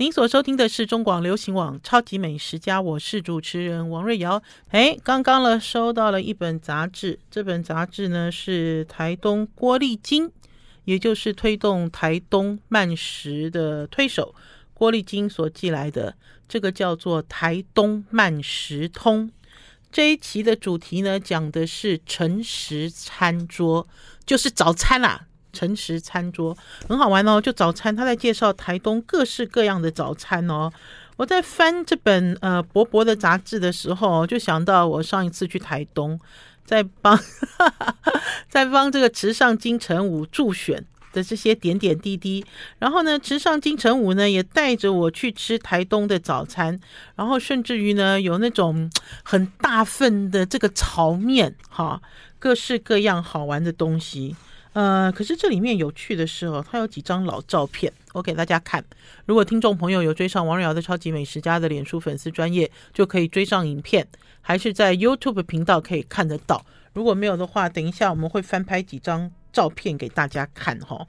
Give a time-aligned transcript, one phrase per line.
[0.00, 4.40] 您所收听的是中广流行网《超级美食家》，我是主持人王瑞瑶。
[4.68, 10.30] 哎，刚刚呢收到了一本杂志，这本杂志呢是台东郭丽金，
[10.84, 14.32] 也就是推动台东慢食的推手
[14.72, 16.14] 郭丽金所寄来的，
[16.48, 19.26] 这个叫做《台东慢食通》。
[19.90, 23.88] 这一期的主题呢讲的是诚食餐桌，
[24.24, 26.56] 就是早餐啦、诚食餐桌
[26.88, 30.70] 很好玩哦，就早餐，他在介绍台东各式各样的早餐哦。
[31.16, 36.18] 我在翻这本呃薄薄的杂志的时候，就想到我上一次去台东，
[36.64, 37.18] 在帮
[38.48, 42.46] 在帮这个池上金城武助选的这些点点滴滴。
[42.78, 46.78] 然后呢，池上金城武呢也带着我去吃台东的早餐，
[47.16, 48.88] 然后甚至于呢有那种
[49.24, 52.00] 很大份的这个炒面，哈，
[52.38, 54.36] 各式各样好玩的东西。
[54.78, 58.84] 呃，可是这里面有趣的是哦，它有几张老照片，我给大家看。
[59.26, 64.06] 如果听众朋友有追上王瑞瑶的超级美食家的脸书粉丝专业，就可以追上影片，
[64.40, 66.64] 还是在 YouTube 频道可以看得到。
[66.92, 71.06] 如果没有的话，等一下我们会翻拍几张照片给大家看哈。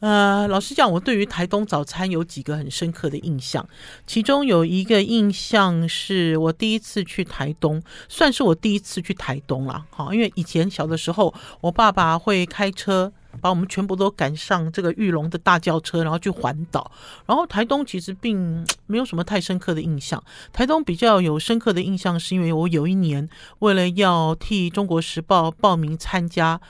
[0.00, 3.68] 呃，老实讲，我对于台东早餐有几个很深刻的印象，
[4.06, 10.14] 其中有一个印象是我第一次去台东，算是我第一次去台东了哈。
[10.14, 16.90] 因为以前小的时候，我爸爸会开车把我们全部都赶上这个玉龙的大轿车，然后去环岛。
[17.26, 20.22] 然后台东其实并没有什么太深刻的印象。
[20.52, 26.60] 台东比较有深刻的印象，是因为我有一年为了要替中国时报报名参加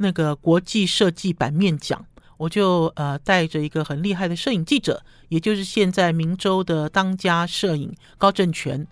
[0.00, 2.04] 那个国际设计版面奖。
[2.36, 8.86] 我就呃带着一个很厉害的摄影记者，也就是现在明州的当家摄影高正全，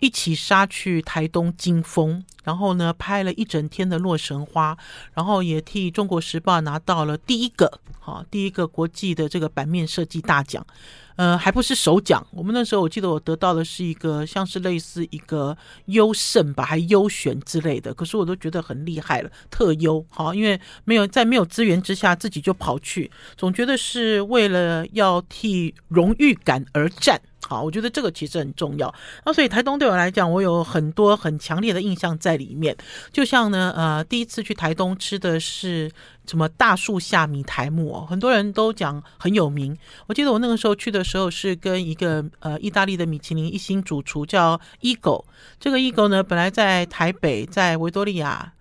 [0.00, 4.76] 一起杀去台东金峰，然后呢拍了一整天的洛神花，
[5.14, 10.66] 然后也替中国时报拿到了第一个好第一个国际的这个版面设计大奖。
[11.16, 12.24] 呃，还不是首奖。
[12.30, 17.92] 我们那时候我记得我得到的是一个像是类似一个优胜吧，还优选之类的。
[17.92, 20.06] 可是我都觉得很厉害了，特优。
[20.08, 27.20] 好，因为没有在没有资源之下，自己就跑去，总觉得是为了要替荣誉感而战。
[27.46, 28.92] 好，我觉得这个其实很重要。
[29.24, 32.76] 那所以台东对我来讲，我有很多很强烈的印象在里面。
[33.12, 35.90] 就像呢，呃，第一次去台东吃的是。
[36.28, 39.74] 什么大树下米苔目哦，很多人都讲很有名。
[40.06, 45.24] 我记得我那个时候去的时候是跟一个呃意大利的米其林一星主厨叫伊狗。
[45.58, 48.52] 这个伊狗呢，本来在台北在维多利亚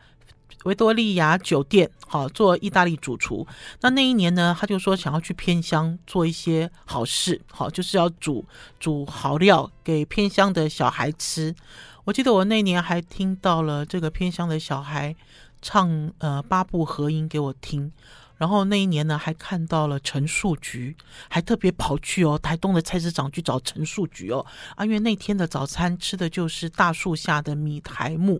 [0.63, 3.45] 维多利亚酒店好做意大利主厨。
[3.81, 8.45] 那那一年呢，他就说想要去偏乡做一些好事，好就是要煮
[8.79, 11.55] 煮好料给偏乡的小孩吃。
[12.05, 15.15] 我记得我那年还听到了这个偏乡的小孩。
[15.59, 17.91] 唱呃八部合音给我听，
[18.37, 20.95] 然后那一年呢还看到了陈树菊，
[21.27, 24.45] 还特别跑去哦台东的菜市场去找陈树菊哦
[24.75, 28.39] 啊，因为那天的早餐吃的就是大树下的米苔目。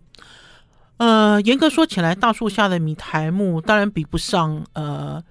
[0.97, 5.23] 呃，严格说起来，大树下的米苔目当然比不上呃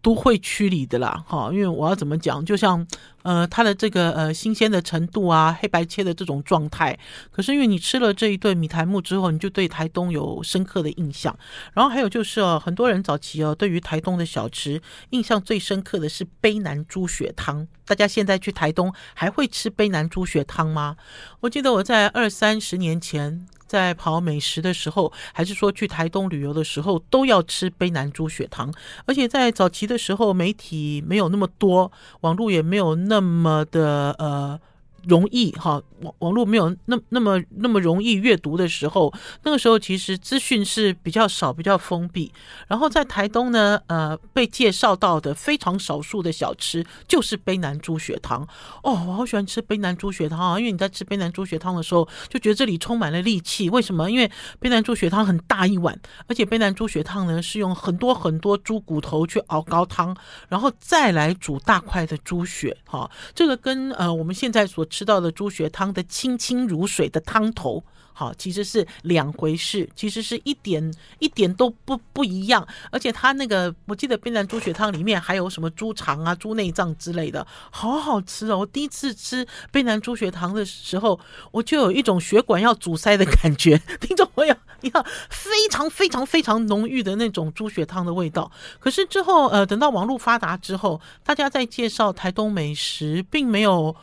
[0.00, 2.84] 都会区里的啦，哈，因为我要怎么讲，就像
[3.22, 6.98] 呃它的这个呃新鲜的程度啊，黑白切的这种状态，
[7.30, 11.38] 可是因为你吃了这一顿米苔目之后，你就对台东有深刻的印象。
[11.72, 17.68] 然后还有就是哦，很多人早期哦对于台东的小吃印象最深刻的是卑南猪血汤。
[17.84, 20.96] 大家现在去台东还会吃卑南猪血汤吗？
[21.38, 23.46] 我记得我在二三十年前。
[23.72, 28.70] 在跑美食的时候，还是说去台东旅游的时候，都要吃卑南猪血糖。
[29.06, 31.90] 而且在早期的时候，媒体没有那么多，
[32.20, 34.60] 网络也没有那么的呃。
[35.06, 42.32] 容易哈，网网络没有那那么那么容易阅读的时候，那个时候其实资讯是比较少、比较封闭。
[42.68, 48.42] 然后在台东呢，呃，被介绍到的非常少数的小吃就是卑南猪血汤。
[48.82, 50.58] 哦，我好喜欢吃卑南猪血汤啊！
[50.58, 53.68] 因为你在吃卑南猪血汤的时候，就觉得这里充满了力气。
[53.70, 54.10] 为什么？
[54.10, 54.30] 因为
[54.60, 60.16] 卑南猪血汤很大一碗，而且卑南猪血汤呢是用很多很多猪骨头去熬高汤，
[60.48, 62.76] 然后再来煮大块的猪血。
[62.84, 72.64] 哈，这个跟呃我们现在所吃到的猪血汤的清清如水的汤头，好，其实是两回事，其实是一点一点都不不一样。
[72.90, 78.58] 而且它那个，我记得卑南猪血汤里面还有什么猪肠啊、猪内脏之类的，好好吃哦！
[78.58, 81.18] 我第一次吃卑南猪血汤的时候，
[81.52, 83.80] 我就有一种血管要阻塞的感觉。
[83.98, 88.52] 听众朋友，你看，非常非常非常浓郁的那种猪血汤的味道。
[88.78, 93.96] 可是之后，呃，等到网络发达之后，大家在介绍台东美食，并没有。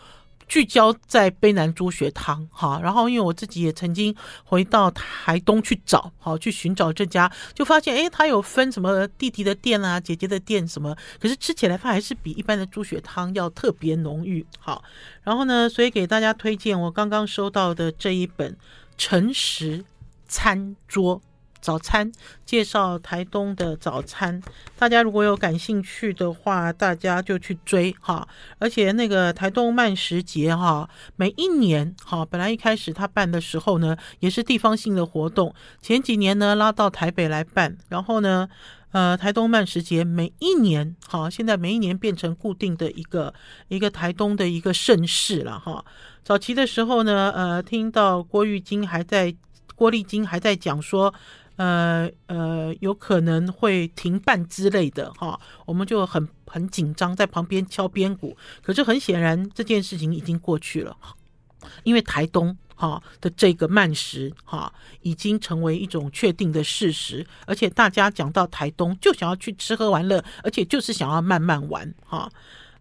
[0.49, 2.77] 聚焦在卑南猪血汤哈。
[2.83, 4.13] 然后因为我自己也曾经
[4.43, 14.45] 回到台东去找，好去寻找这家，就发现诶，它有分什么弟弟的店啊、姐姐的店什么，可是吃起来它还是比一般的猪血汤要特别浓郁。
[14.59, 14.83] 好，
[15.23, 18.51] 然后呢，所以给大家推荐我刚刚收到的这一本
[18.97, 19.85] 《诚实
[20.27, 21.17] 餐桌》。
[21.61, 22.11] 早餐
[22.45, 24.41] 介绍台东的早餐，
[24.77, 28.27] 大家如果有感兴趣的话，大家就去追哈。
[28.57, 38.47] 而且那个台东慢食节哈，每一年哈，本来一开始他办的时候呢，也是地方性的活动，前几年呢拉到台北来办，然后呢，
[38.91, 43.33] 呃，台东慢食节每一年哈，现在每一年变成固定的一个
[43.67, 45.83] 一个台东的一个盛事了哈。
[46.23, 49.35] 早期的时候呢，呃，听到郭玉金还在
[49.75, 51.13] 郭丽金还在讲说。
[51.59, 58.37] 呃呃，有可能会停办之类的哈，我们就很很紧张，在旁边敲边鼓。
[58.61, 60.95] 可是很显然，这件事情已经过去了，
[61.83, 64.71] 因为台东哈的这个慢食哈
[65.01, 72.31] 已经成为一种确定的事实，而且大家讲到台东就想要去吃喝玩乐，而且就是想要慢慢玩哈。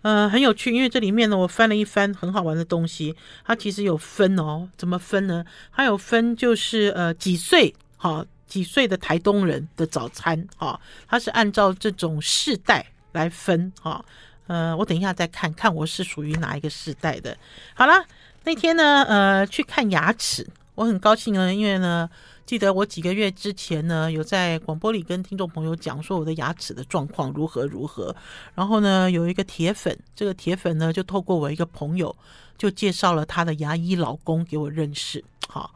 [0.03, 5.45] 呃，很有趣，因为这里面呢，我翻了一翻很好玩的东西，它其实有分哦，怎么分呢？
[5.73, 8.25] 它有分就是呃几岁哈。
[8.49, 10.81] 几岁的台东人的早餐啊？
[11.07, 14.05] 他是按照这种世代来分哈。
[14.49, 17.37] 呃，我等一下再看看我是属于哪一个世代的。
[17.75, 18.03] 好了，
[18.45, 22.09] 那天呢，呃，去看牙齿，我很高兴呢，因为呢，
[22.47, 28.17] 记得我几个月之前呢，有在广播里跟听众朋友讲说我的牙齿的状况如何如何。
[28.55, 32.17] 然后呢，有一个铁粉，这个铁粉呢，就透过我一个朋友，
[32.57, 35.23] 就介绍了他的牙医老公给我认识。
[35.47, 35.75] 好。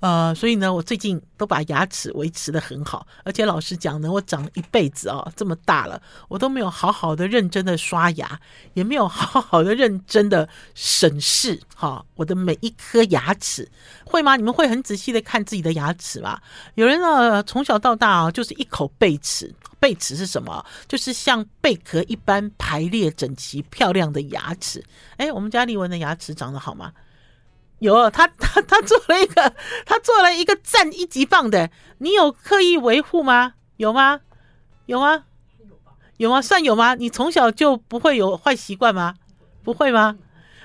[0.00, 8.40] 呃，所以呢，我最近都把牙齿维持的很好，而且老实讲呢，我长了一辈子哦，这么大了，我都没有好好的认真的刷牙，
[8.74, 13.68] 也没有好好的认真的审视哈我的每一颗牙齿，
[14.04, 14.36] 会吗？
[14.36, 16.40] 你们会很仔细的看自己的牙齿吗？
[16.76, 20.64] 有人呢，从小到大啊，就是一口贝齿，贝齿是什么？
[20.86, 24.84] 就是像贝壳一般排列整齐、漂亮的牙齿。
[25.16, 26.92] 哎，我们家丽文的牙齿长得好吗？
[27.78, 29.54] 有他，他他做了一个，
[29.86, 31.70] 他做了一个赞一级棒的。
[31.98, 33.54] 你有刻意维护吗？
[33.76, 34.20] 有吗？
[34.86, 35.24] 有吗？
[36.16, 36.42] 有吗？
[36.42, 36.94] 算有吗？
[36.94, 39.14] 你从小就不会有坏习惯吗？
[39.62, 40.16] 不会吗？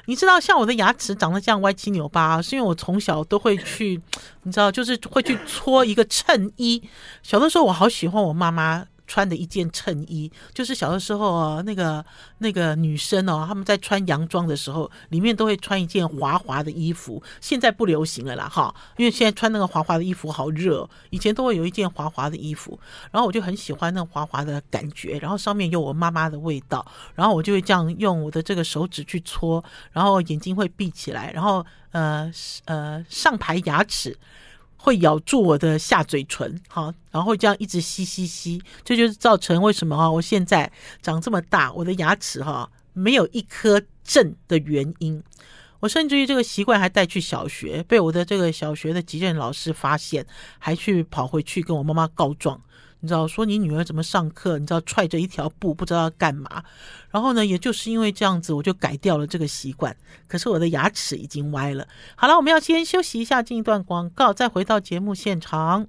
[0.05, 4.01] 你知道，像我的牙齿长得这样歪七扭八，是因为我从小都会去，
[4.41, 6.81] 你知道，就是会去搓一个衬衣。
[7.21, 8.85] 小的时候，我好喜欢我妈妈。
[9.05, 12.03] 穿的一件衬衣，就是小的时候哦，那个
[12.39, 17.21] 那个女生哦，她们在穿洋装的时候，里面都会穿一件滑滑的衣服。
[17.41, 20.89] 现在不流行了啦，哈，因为现在穿那个滑滑的衣服好热。
[21.09, 22.79] 以前都会有一件滑滑的衣服，
[23.11, 32.31] 然后我就很喜欢那滑滑的感觉，然后上面有我妈妈的味道，然后我就会这样用我的这个手指去搓，然后眼睛会闭起来，然后呃
[32.65, 34.17] 呃上排牙齿。
[34.83, 40.69] 会咬住我的下嘴唇，好，然后这样一直吸吸吸，这就是造成为什么哈，我现在
[41.01, 45.23] 长这么大，我的牙齿哈没有一颗正的原因。
[45.79, 50.25] 我甚至于这个习惯还带去小学，被我的这个小学的急诊老师发现，
[50.59, 52.61] 还去跑回去跟我妈妈告状。
[53.03, 54.57] 你知道说你女儿怎么上课？
[54.57, 56.63] 你知道踹着一条布不知道要干嘛？
[57.11, 59.93] 然后呢，也就是因为这样子，我就改掉了这个习惯。
[60.25, 61.85] 可是我的牙齿已经歪了。
[62.15, 65.85] 好了，我们要先休息一下，进一段广告，再回到节目现场。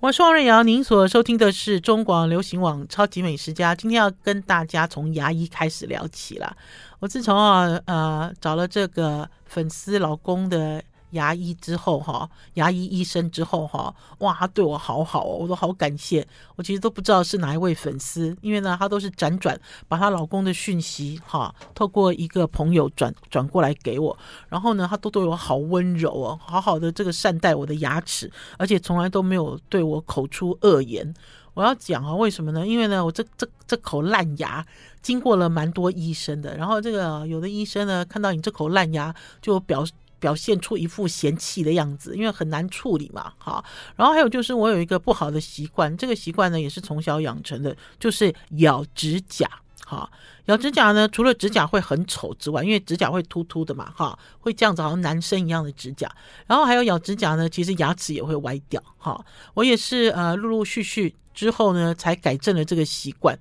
[0.00, 3.72] 我是王瑞瑶，您所收听的是中广流行网《超级美食家》。
[3.78, 6.56] 今天要跟大家从牙医开始聊起了。
[6.98, 10.82] 我自从啊呃找了这个粉丝老公的。
[11.16, 16.26] 牙医之后哈，牙医医生之后哈，哇，他对我好好哦，我都好感谢。
[16.54, 19.58] 我其实都不知道是哪一位粉丝，因为呢，他都是辗转
[19.88, 24.16] 把她老公的讯息哈，透过一个朋友转转过来给我。
[24.48, 31.14] 然后呢，他都对我好温柔哦，好好的这个善待我的牙齿，而且从来都没有对我口出恶言。
[31.54, 32.66] 我要讲啊，为什么呢？
[32.66, 34.64] 因为呢，我这这这口烂牙
[35.00, 39.82] 经过了蛮多医生的，然后这个有的医生呢，看到你这口烂牙就表。
[40.18, 43.64] 表现出一副嫌弃的样子，因为很难处理嘛，哈。
[43.96, 49.48] 然后还有就是，我有一个不好的习惯，这个习惯呢也是从小养成的，就是咬指甲，
[49.84, 50.10] 哈。
[50.46, 56.08] 咬指甲呢，除了指甲会很丑之外，因为指甲会突突的嘛，哈，会这样子好像男生一样的指甲。
[56.46, 59.24] 然后还有咬指甲呢，其实牙齿也会歪掉，哈。
[59.54, 63.36] 我也是呃，陆陆续续之后呢，才改正了这个习惯。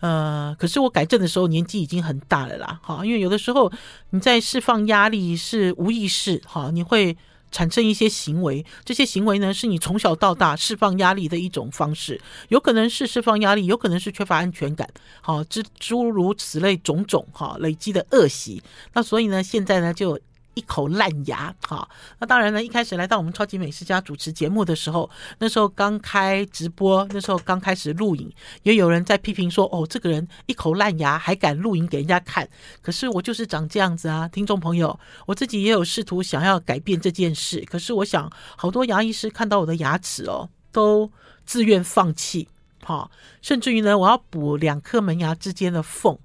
[0.00, 3.72] 呃，可是我改正的时候年纪已经很大了啦，哈，因为有的时候
[4.10, 7.16] 你在释放压力是无意识，哈，你会
[7.50, 14.88] 产生一些行为，这些行为呢，是你从小到大释放压力的一种方式，有可能是释放压力，有可能是缺乏安全感，
[15.20, 18.62] 好，诸诸如此类种种哈累积的恶习。
[18.92, 20.18] 那所以呢，现在呢就。
[20.58, 21.88] 一口烂牙，好，
[22.18, 22.58] 那当然呢。
[22.60, 28.28] 一开始来到我们超级美食家主持节目的时候，那时候刚开直播，那时候刚开始录影，
[28.64, 32.48] 也有人在批评说：“哦，这个人一口烂牙还敢录影给人家看。”
[32.82, 37.64] 可是我就是长这样子啊，听众朋友，我自己也有试图想要改变这件事。
[37.70, 41.08] 可是我想，好多牙医师看到我的牙齿哦，都
[41.46, 42.48] 自愿放弃，
[42.82, 43.08] 好，
[43.40, 46.18] 甚至于呢，我要补两颗门牙之间的缝。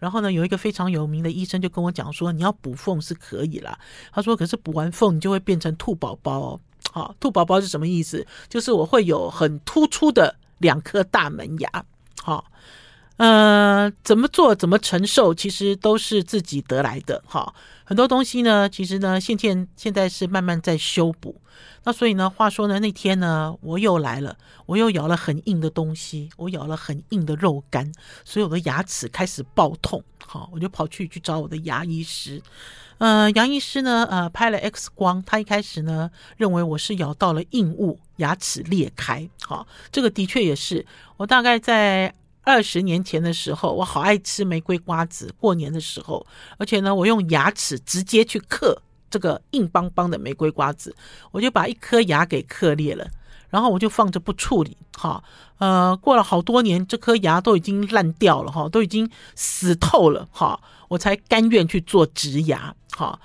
[0.00, 3.78] 然后呢，有一个非常有名的医生就跟我讲说，你要补缝是可以啦。
[4.10, 6.60] 他说，可是补完缝你就会变成兔宝宝哦。
[6.90, 8.26] 好，兔宝宝是什么意思？
[8.48, 11.84] 就是我会有很突出的两颗大门牙。
[12.22, 12.44] 好，
[13.20, 17.22] 呃，怎么做怎么承受，其实都是自己得来的。
[17.26, 21.38] 好，很多东西呢，其实呢，现在现在是慢慢在修补。
[21.84, 27.92] 那所以呢，话说呢，那天呢，我又来了，我又咬了很硬的东西，我咬了很硬的肉干，
[28.24, 30.02] 所以我的牙齿开始爆痛。
[30.24, 32.40] 好，我就跑去去找我的牙医师。
[32.96, 39.28] 呃，牙医师呢，呃，拍了 X 光，他一开始呢，认为我是咬到了硬物，牙齿裂开。
[39.42, 40.86] 好，这个的确也是。
[41.18, 46.26] 我大概在二十年前的时候，我好爱吃玫瑰瓜子，过年的时候，
[46.58, 48.80] 而且呢，我用牙齿直接去刻。
[49.10, 50.94] 这个硬邦邦的玫瑰瓜子，
[51.32, 53.04] 我就把一颗牙给刻裂了，
[53.48, 54.76] 然后我就放着不处理。
[54.96, 55.20] 哈，
[55.58, 62.72] 呃，过了好多年，这颗牙都已经烂掉了，哈，都已经死透了，哈，我才甘愿去做植牙。
[62.92, 63.18] 哈，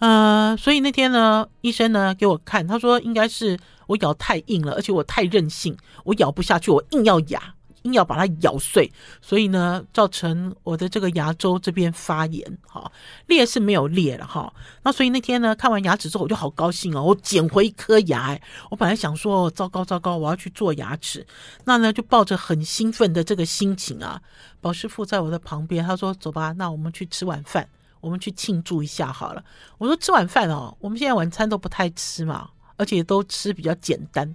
[0.00, 5.74] 呃，所以那天呢，医生呢给我看，他说应该是我咬太硬了，而且我太任性，
[6.04, 7.54] 我咬不下去，我硬要牙。
[7.82, 12.90] 硬要把它咬碎，所以呢，造成我的这个牙周这边发炎，哈，
[13.26, 14.52] 裂是没有裂了哈。
[14.82, 18.38] 那所以那天呢，看完牙齿之后，我就好高兴哦，我捡回一颗牙。
[18.70, 21.26] 我本来想说，糟糕糟糕，我要去做牙齿，
[21.64, 24.20] 那呢就抱着很兴奋的这个心情啊。
[24.60, 27.66] 宝师傅在我的旁边，他说：“走吧，那我们去吃晚饭，
[28.00, 29.42] 我们去庆祝一下好了。”
[29.78, 34.34] 我说：“吃晚饭哦，我们现在晚餐都不太吃嘛。”而且都吃比较简单，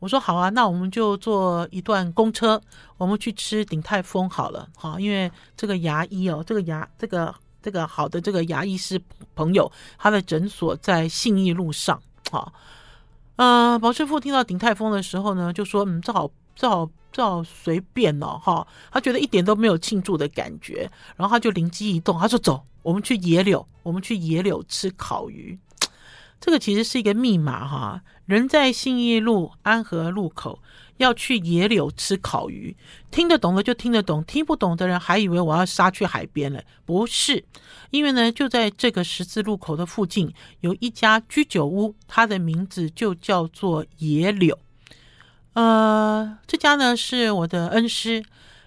[0.00, 2.60] 我说好啊，那我们就坐一段公车，
[2.98, 9.00] 我们去吃鼎泰丰好了，哈，因为这个牙医哦，这个牙这个这个好的这个牙医师
[9.34, 11.98] 朋友，他的诊所在信义路上，
[12.30, 12.52] 哈，
[13.36, 25.58] 呃，宝师傅听到鼎泰丰的时候呢，就说嗯，正好正好正好随便哦，哈，他觉得一点都没有庆祝的感觉，然后他就灵机一动，他说走，我们去野柳，我们去野柳吃烤鱼。
[26.40, 30.60] 这个其实是一个密码哈，人在信义路安和路口
[30.98, 32.76] 要去野柳吃烤鱼，
[33.10, 37.44] 听得懂的就听得懂，听不懂的人还以为我要杀去海边了，不是，
[37.90, 44.58] 因为呢就在这个十字路口的附近有一家居酒屋，它的名字就叫做野柳，
[45.54, 48.24] 呃，这家呢是我的恩师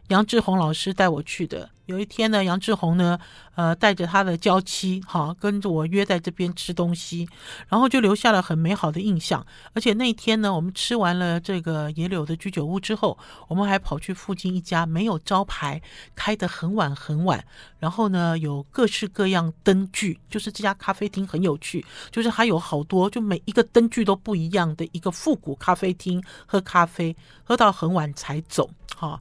[0.10, 1.70] 杨志宏老师带我去的。
[1.86, 3.20] 有一天呢，杨志宏呢，
[3.56, 7.28] 呃，带着他的娇妻，哈，跟着我约在这边吃东西，
[7.68, 9.46] 然后就留下了很美好的印象。
[9.74, 15.82] 而且那天呢，我们吃完了这个野柳的居酒屋之后，我们还跑去附近一家没有招牌、
[16.16, 17.44] 开得很晚很晚，
[17.80, 29.20] 然后呢，有各式各样灯具，就是这家咖啡厅很有趣，就是还有好多，就每一个灯具都不一样的一个复古咖啡厅，喝咖啡喝到很晚才走，哈。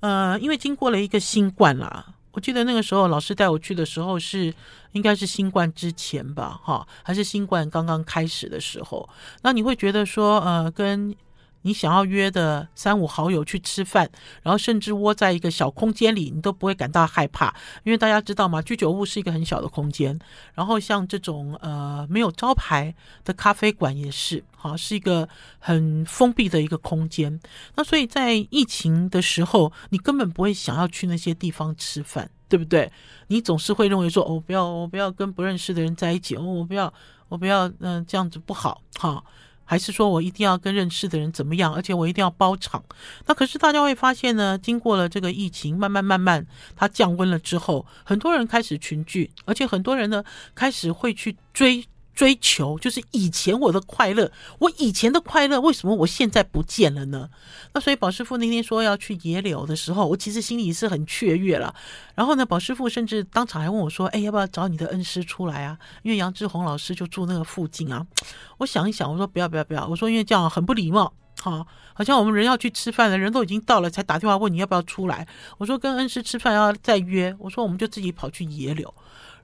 [0.00, 4.52] 呃，因为经过了一个新冠啦，我记得那个时候老师带我去的时候是
[4.92, 9.08] 应该是新冠之前吧，哈，还是新冠刚刚开始的时候，
[9.42, 11.14] 那你会觉得说，呃，跟。
[11.62, 14.10] 你想要约的三五好友去吃饭，
[14.42, 18.62] 然后甚至窝在一个小空间里，你都不会感到害怕，因为大家知道吗？
[18.62, 20.18] 居酒屋是一个很小的空间，
[20.54, 27.40] 然后像这种呃没有招牌的咖啡馆也是，好，是一个很封闭的一个空间。
[27.74, 32.90] 那所以在疫情的时候，你根本不会想要去那些地方吃饭，对不对？
[33.28, 36.92] 你总是会认为说，哦，不要，我不要跟不认识的人在一起，哦，我不要，
[37.28, 39.22] 我不要，嗯、这样子不好，哈。
[39.70, 42.82] 还是说我一定要跟认识的人怎么样，而且我一定要包场。
[43.26, 50.24] 那可是大家会发现呢，经过了这个疫情，慢慢慢慢它降温了之后，很多人开始群聚，而且很多人呢
[50.56, 51.84] 开始会去追。
[52.20, 57.30] 追求就是以前我的快乐，我以前的快乐为什么我现在不见了呢？
[57.72, 61.74] 那所以宝师傅那天说要去野柳的时候，我其实心里是很雀跃了。
[62.14, 65.78] 然后呢，宝师傅甚至当场还问我说：“哎，要不要找你的恩师出来啊？
[66.02, 68.06] 因为杨志宏老师就住那个附近啊。
[68.60, 71.10] ”我想一想，我说不要不要不要，我说因为这样很不礼貌，
[71.40, 75.26] 好，好像我们人要去吃饭了，人都已经到了才打电话问你要不要出来。
[75.56, 78.94] 我说跟恩师吃饭要再约，我说我们就自己跑去野柳。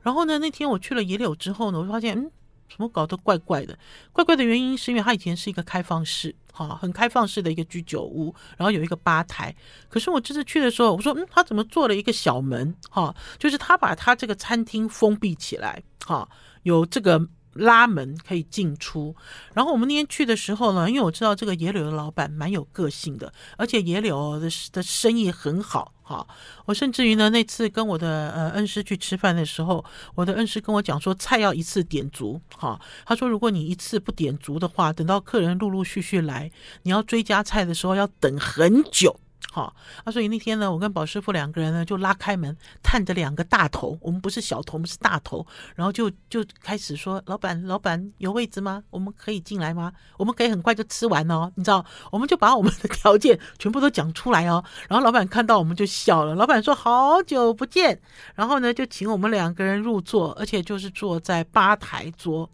[0.03, 2.31] 然后呢，那天我去了野柳之后呢，我就发现嗯。
[2.69, 3.79] 怎么搞得怪怪的？
[4.13, 9.55] 怪怪的原因是因为它以前是一个开放式，哈，很开放式的一个居酒屋，然后有一个吧台。
[9.89, 12.75] 可是我这次去的时候，我说，嗯，他怎么做了一个小门？
[12.91, 16.29] 哈，就是他把他这个餐厅封闭起来，哈，
[16.63, 17.29] 有这个。
[17.59, 19.15] 拉门可以进出，
[19.55, 26.27] 然后我们那天去的时候呢，因为我知道这个野柳的老板蛮有个性的，而且野柳的的生意很好哈。
[26.67, 29.85] 我甚至于呢，那次跟我的呃恩师去吃饭的时候，
[30.15, 32.81] 我的恩师跟我讲说，菜要一次点足哈。
[33.05, 36.51] 他说，如果你一次不点足的话，等到客人陆陆续续来，
[36.83, 39.19] 你要追加菜的时候要等很久。
[39.57, 48.83] 好，啊，所以那天呢，我跟宝师傅两个人呢，就拉开门，探着两个大头，我们不是小头，我们是大头，然后就就开始说：“老板，老板有位置吗？
[48.91, 49.91] 我们可以进来吗？
[50.19, 51.83] 我们可以很快就吃完哦。”你知道，
[52.13, 54.63] 我们就把我们的条件全部都讲出来哦。
[54.91, 56.35] 然后老板看到我们就笑了。
[56.35, 57.99] 老板说：“好久不见。”
[58.37, 62.51] 然后呢，就请我们两个人入座，而且就是坐在吧台桌。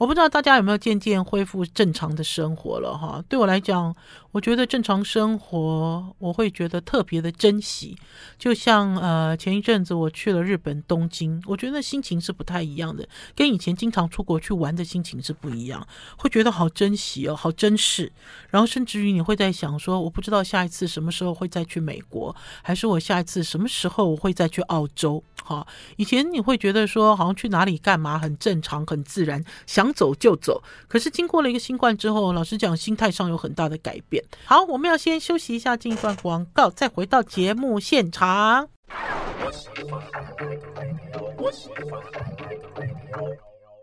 [0.00, 3.22] 我不知道大家有没有渐渐恢复正常的生活了哈？
[3.28, 3.94] 对我来讲，
[4.32, 7.98] 我觉得正常生活我会觉得特别的珍惜。
[8.38, 18.10] 就像呃前一阵子我去了日本东京，我觉得心情是不太一样的，跟以前经常出国去玩的心情是不一样，会觉得好珍惜哦，好珍视。
[18.48, 25.22] 然后甚至于你会在想说，我不知道下一次什么时候会再去美国，还是我下一次什么时候我会再去澳洲？
[25.44, 25.66] 哈，
[25.96, 29.89] 以前你会觉得说好像去哪里干嘛很正常很自然，想。
[29.92, 34.24] 走就走，可是经过了一个新冠之后，老实讲，心态上有很大的改变。
[34.44, 38.68] 好，我们要先休息一下，进一段广告，再回到节目现场。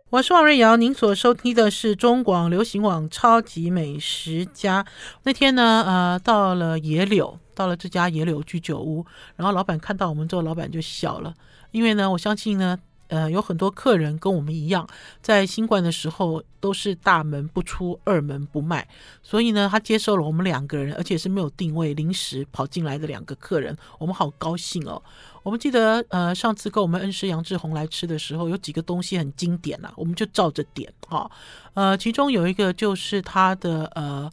[0.10, 4.84] 我是王瑞瑶，您所收听的是中广流行网《超级美食家》。
[5.24, 11.34] 那天呢，呃，到了野柳，到了这家野柳居酒屋，然后老板看到我们之后，老板就笑了，
[11.72, 12.80] 因为呢，我相信呢。
[13.08, 14.88] 呃，有很多客人跟我们一样，
[15.22, 18.88] 在新冠的时候都是大门不出，二门不迈，
[19.24, 25.02] 所以呢，他接受了我们两个人，而且是没有定位，临时跑进来的两个客人，我们好高兴哦。
[25.44, 31.30] 我们记得，呃，上次跟我们恩师杨志宏来吃的时候，有几个东西很经典啊，我们就照着点哈。
[31.74, 34.30] 呃，其中有一个就是他的呃。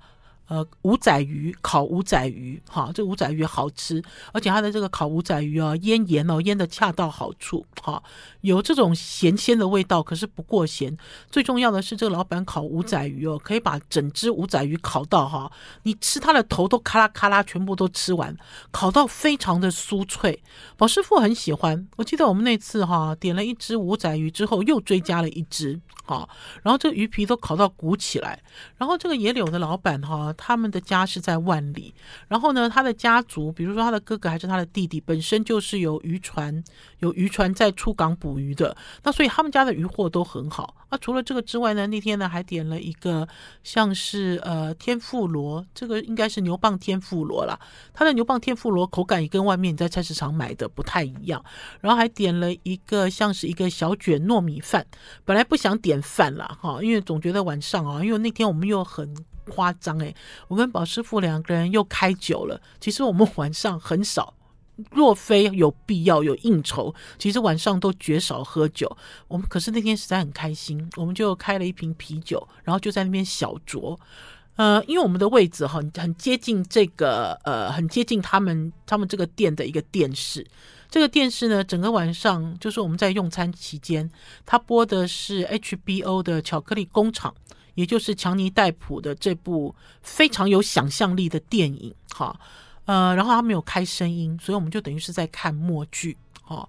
[0.47, 8.03] 呃，五仔鱼烤五仔鱼，哈，这五仔鱼好吃，而且它的这个烤五仔鱼啊，腌盐哦，腌的恰到好处，哈，
[8.43, 10.95] 有这种咸鲜的味道，可是不过咸。
[11.31, 15.51] 最重要的是，这个老板烤五仔鱼哦，可以把整只五仔鱼烤到哈，
[15.85, 18.37] 你吃它的头都咔啦咔啦，全部都吃完，
[18.71, 20.43] 烤到非常的酥脆。
[20.77, 26.29] 宝师傅很喜欢，我记得我们那次哈，点了一只五仔鱼之后，又追加了一只，哈，
[26.63, 28.43] 然后这鱼皮都烤到鼓起来，
[28.77, 30.34] 然后这个野柳的老板哈。
[30.35, 31.95] 他们的家是在万里，
[32.29, 36.63] 然后呢，他的家族，比如说他的哥哥还是他的弟弟，本身就是有渔船，
[36.99, 40.75] 有渔船在出港捕鱼的，那所以他们家的渔获都很好。
[40.89, 43.27] 啊，除了这个之外呢，那天呢还点了一个
[43.63, 47.59] 像是呃天妇罗，这个应该是牛蒡天妇罗啦。
[47.93, 51.45] 他的牛蒡天妇罗口感也跟外面你在菜市场买的不太一样。
[51.81, 54.87] 然后还点了一个像是一个小卷糯米饭，
[55.25, 59.15] 本来不想点饭了哈，因为总觉得晚上啊，因为那天我们又很。
[59.51, 60.15] 夸张诶，
[60.49, 62.61] 我跟宝师傅两个人又开酒了。
[62.81, 64.35] 其实我们晚上很少，
[64.91, 68.97] 若非有必要有应酬，其实晚上都绝少喝酒。
[69.29, 73.99] 我们可是那天实在很开心，我们就开了一瓶啤酒，然后就在那边小酌。
[74.57, 80.47] 呃，因为我们的位置很很接近这个呃，很接近他们他们这个店的一个电视。
[80.89, 84.09] 这个电视呢，整个晚上就是我们在用餐期间，
[84.47, 87.35] 他播的是 HBO 的《巧克力工厂》。
[87.75, 92.39] 也就是强尼戴普的这部非常有想象力的电影，哈，
[92.85, 96.69] 呃，然后他没有开声音，所以我们就等于是在看默剧，哈。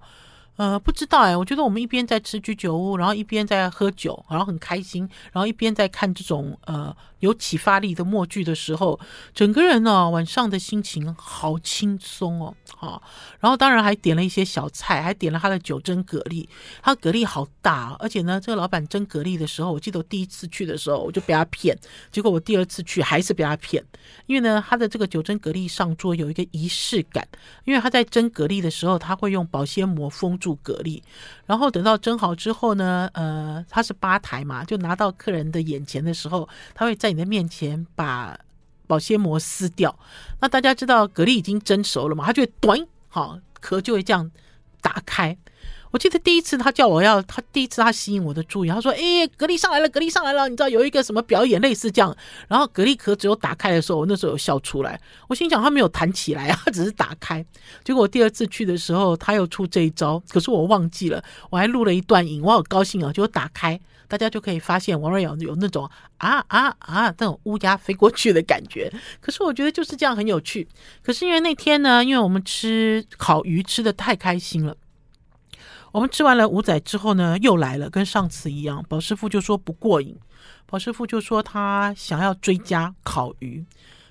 [0.56, 8.98] 呃，不知道哎，我觉得我们一边在吃居酒屋，然后一边在喝酒，然后很开心，然后一边在看这种呃有启发力的默剧的时候，
[9.32, 13.02] 整个人呢晚上的心情好轻松哦，好，
[13.40, 16.46] 然后当然还点了一些小菜，还点了他的酒蒸蛤蜊，
[16.82, 21.78] 他蛤蜊好大，而且呢，这个老板蒸蛤蜊的时候，我记得我第一次去的时候我就被他骗，
[22.10, 23.82] 结果我第二次去还是被他骗，
[24.26, 27.26] 因为呢，他的这个酒蒸蛤蜊上桌有一个仪式感，
[27.64, 30.56] 因为他在蒸蛤蜊的时候，他会用保鲜膜封住。
[30.66, 31.00] 蛤蜊，
[31.44, 38.36] 然后等到蒸好之后呢，呃，他是吧台嘛，就拿到客人的眼前的时候，他会在你的面前把
[38.88, 39.96] 保鲜膜撕掉。
[40.40, 44.28] 那大家知道蛤蜊已经蒸熟了嘛，它就会短，好壳就会这样
[44.80, 45.36] 打开。
[45.92, 50.48] 我记得第一次他叫我要，他第一次他吸引我的注意，他说：“哎，蛤蜊上来了，蛤蜊上来了！
[50.48, 52.14] 你知道有一个什么表演类似这样。”
[52.48, 55.00] 然后蛤蜊壳只有打开的时候，我那时候有笑出来。
[55.28, 57.42] 我心想他没有弹起来啊，他只是打开。
[57.84, 63.12] 结果我第二次去的时候，他又出这一招，可是我忘记了，我还录了一段影，我好高兴啊！
[63.12, 65.88] 结果打开大家就可以发现王瑞瑶有那种
[66.18, 68.92] 啊啊啊那种乌鸦飞过去的感觉。
[69.20, 70.66] 可是我觉得就是这样很有趣。
[71.02, 74.76] 可是因为那天呢，因为我们吃烤鱼吃得太开心了，
[75.92, 80.16] 我们吃完了五仔之后呢，又来了，跟上次一样，宝师傅就说不过瘾，
[80.66, 83.64] 宝师傅就说他想要追加烤鱼。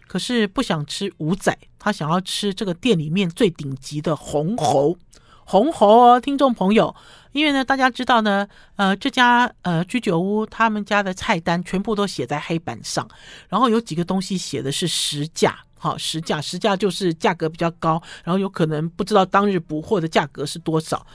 [0.07, 4.95] 可是不想吃五仔，他想要吃这个店里面最顶级的红喉，
[5.45, 6.93] 红喉哦，听众朋友，
[7.31, 13.07] 因为呢，大家知道呢，呃，这家呃居酒屋他们家的菜单全部都写在黑板上，
[13.47, 21.05] 然后有几个东西写的是实价，好，实价，实价就是价格比较高，然后有可能不知道当日补货的价格是多少。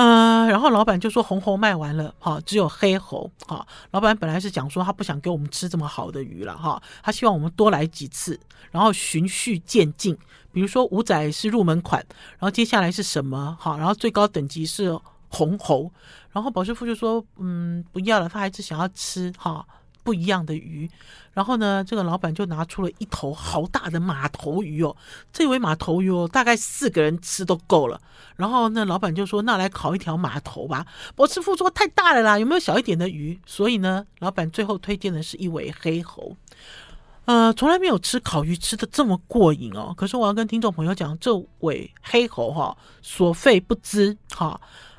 [0.00, 3.66] 嗯，然后老板就说红猴卖完了，哈，只有黑猴，哈。
[3.90, 8.38] 老板本来是讲说他不想给我们吃这么好的鱼了，哈，他希望我们多来几次，
[8.70, 10.16] 然后循序渐进。
[10.52, 12.00] 比如说五仔是入门款，
[12.38, 14.96] 然后接下来是什么，哈，然后最高等级是
[15.28, 15.90] 红猴。
[16.30, 19.66] 然后保师傅就说，嗯，不要了，他还是想要吃，哈。
[20.08, 20.90] 不一样的鱼，
[21.34, 24.96] 然后呢，这个老板就拿出了一头好大的马头鱼哦，
[25.30, 28.00] 这尾马头鱼哦，大概四个人吃都够了。
[28.36, 36.34] 然后那老板就说：“那来烤一条马头吧。”宝师傅说：“太大了啦，有没有小一点的鱼？”所以呢，老板最后推荐的是一尾黑喉。
[37.26, 39.92] 呃，从来没有吃烤鱼吃的这么过瘾哦。
[39.94, 44.58] 可是我要跟听众朋友讲，这尾黑喉哈、所费不知哈。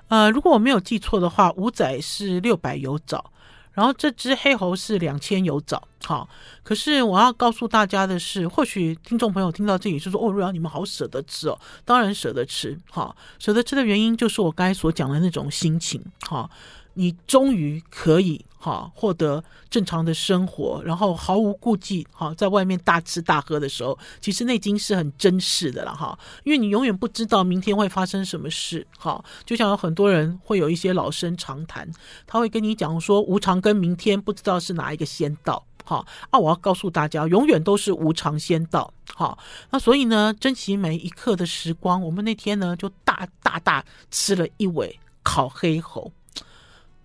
[0.10, 3.32] 呃，如果我没有记错的话，五仔是六百有找。
[3.80, 6.28] 然后这只黑猴是两千有找，好，
[6.64, 16.52] 可是我要告诉大家的是，或许听众朋友听到这里就说：“哦，瑞瑶，你们好舍得吃哦。”当然舍得吃，好，舍得吃的原因就是我刚才所讲的那种心情，好。
[16.96, 29.24] 你终于可以哈获得正常的生活，然后毫无顾忌哈，在外面大吃大喝的时候，其实内心是很珍视的了哈，因为你永远不知道明天会发生什么事哈。
[29.46, 31.90] 就像有很多人会有一些老生常谈，
[32.28, 36.06] 他会跟你讲说，无常跟明天不知道是哪一个先到哈。
[36.30, 39.38] 啊，我要告诉大家，永远都是无常先到哈。
[39.70, 42.02] 那所以呢，珍惜每一刻的时光。
[42.02, 46.12] 我们那天呢，就大大大吃了一尾烤黑猴。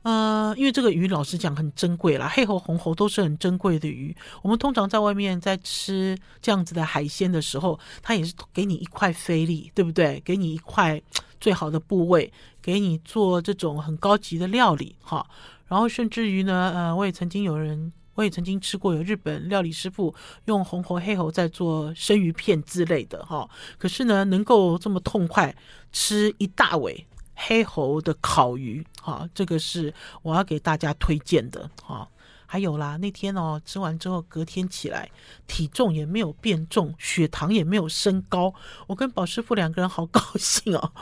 [0.05, 4.15] 呃，因为这个鱼老实讲很珍贵啦，黑喉、红喉都是很珍贵的鱼。
[4.43, 10.21] 我们通常在外面在吃这样子的海鲜的时候，它也是给你一块菲力，对不对？
[10.23, 11.01] 给你一块
[11.41, 15.27] 最好的部位，给你做这种很高级的料理，哈。
[15.69, 20.15] 然后甚至于呢，呃，我也曾经有人，我也曾经吃过有日本料理师傅
[20.45, 23.49] 用红喉、黑喉在做生鱼片之类的，哈。
[23.79, 25.57] 可是呢，能够这么痛快
[25.93, 27.07] 吃一大尾。
[27.35, 29.93] 黑猴的烤鱼，哈，这个是
[30.23, 32.09] 我要给大家推荐的，哈。
[32.47, 35.11] 还有啦，那天哦，吃完之后，隔天起来，
[35.49, 38.55] 体重也没有变重，血糖也没有升高。
[38.87, 40.93] 我跟宝师傅两个人好高兴哦，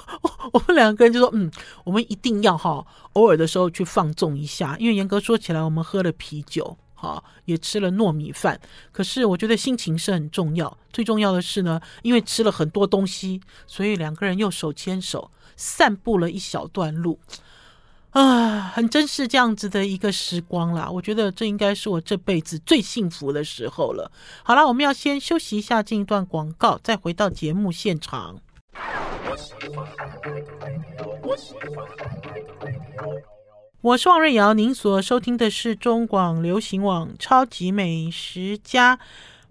[0.54, 1.50] 我们两个人就说，嗯，
[1.84, 8.58] 我们一定要哈，偶尔的时候去放纵一下，因为严格说起来，我们喝了啤酒，哈，也吃了糯米饭，
[8.90, 10.78] 可是我觉得心情是很重要。
[10.94, 15.30] 最重要的是呢，因为吃了很多东西，所以两个人又手牵手。
[15.62, 17.20] 散步了一小段路，
[18.10, 20.90] 啊，很珍视这样子的一个时光啦。
[20.90, 24.10] 我觉得这应该是我这辈子最幸福的时候了。
[24.42, 28.40] 好了，我们要先休息一下，进一段广告，再回到节目现场。
[33.82, 38.96] 我是王瑞瑶，您所收听的是中广流行网《超级美食家》。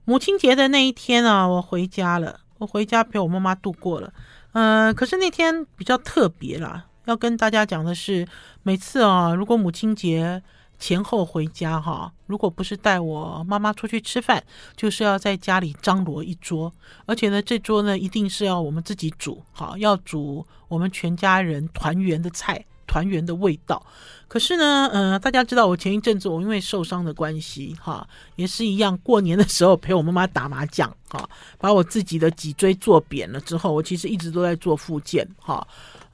[0.04, 4.12] 母亲节的那一天啊，我回家了，我回家陪我妈妈度过了。
[4.54, 8.28] 嗯、呃，可是那天比较特别啦，要跟大家讲的是，
[8.64, 10.42] 每次啊，如果母亲节
[10.78, 14.44] 前后回家哈，如果不是带我妈妈出去吃饭，
[14.76, 16.74] 就是要在家里张罗一桌，
[17.06, 22.66] 而且呢，这桌呢一定是要我们自己煮，好，要煮我们全家人团圆的菜。
[22.92, 23.82] 团圆的味道，
[24.28, 35.66] 可是呢，嗯、大家知道我前一阵子我因为受伤的关系，哈，也是一样，过年的时候陪我妈妈打麻将，哈，把我自己的脊椎做扁了之后，我其实一直都在做复健，哈，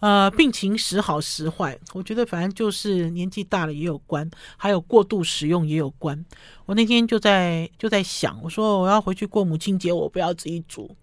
[0.02, 6.24] 呃，病情时好时坏，我觉得反正就是年纪大了也有关，还有过度使用也有关。
[6.68, 10.96] 我那天就在就在想，我说我要回去过母亲节，我不要自己煮。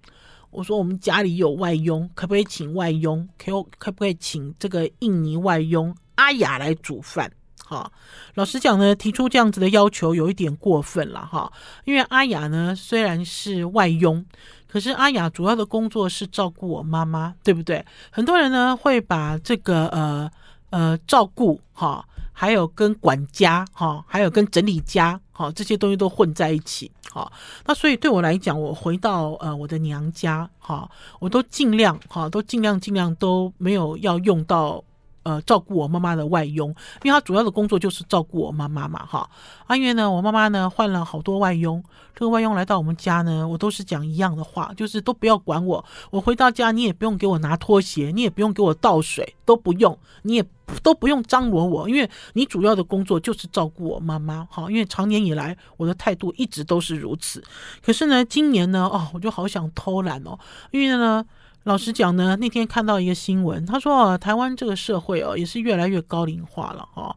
[0.55, 3.29] 我说我们家里有外佣，可不可以请外佣？
[3.37, 7.31] 可可不可以请这个印尼外佣阿雅来煮饭？
[7.67, 7.91] 哈，
[8.35, 11.53] 老实讲呢，提出这样子的要求有一点过分了哈。
[11.85, 14.25] 因为阿雅呢虽然是外佣，
[14.69, 17.85] 可是阿雅主要的工作是照顾我妈妈，对不对？
[18.11, 20.31] 很多人呢会把这个呃
[20.71, 22.07] 呃照顾哈。
[22.35, 27.33] 还有跟管家哈，还有跟整理家哈，这些东西都混在一起哈。
[27.65, 34.83] 那所以对我来讲，我回到呃我的娘家哈，我都尽量哈，都尽量尽量都没有要用到
[35.25, 36.69] 呃照顾我妈妈的外佣，
[37.03, 39.29] 因为他主要的工作就是照顾我妈妈嘛，哈。
[39.67, 41.83] 啊，因为呢，我妈妈呢换了好多外佣，
[42.15, 50.45] 这个外佣来到我们家呢，我都是讲一样的话，就是都不要管我，我回到家你也不用给我拿拖鞋，你也不用给我倒水，都不用，你也
[50.83, 54.71] 都不用张罗我，因为你主要的工作就是照顾我妈妈，哈。
[54.71, 57.43] 因为长年以来我的态度一直都是如此，
[57.83, 60.39] 可是呢，今年呢，哦，我就好想偷懒哦，
[60.71, 61.25] 因为呢。
[61.65, 67.17] 老实讲呢，那天看到一个新闻，他说台湾这个社会哦，也是越来越高龄化了哈，